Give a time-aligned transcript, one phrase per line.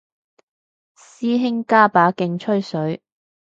[0.97, 3.03] 師兄加把勁吹水